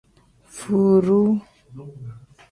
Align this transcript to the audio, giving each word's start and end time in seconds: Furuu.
Furuu. 0.55 1.29